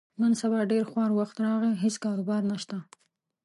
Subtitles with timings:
[0.21, 2.77] نن سبا ډېر خوار وخت راغلی، هېڅ کاروبار نشته.